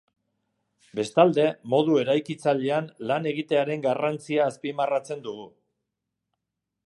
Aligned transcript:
Bestalde, 0.99 1.43
modu 1.73 1.99
eraikitzailean 2.03 2.89
lan 3.11 3.29
egitearen 3.33 3.85
garrantzia 3.87 4.49
azpimarratzen 4.53 5.21
dugu. 5.27 5.49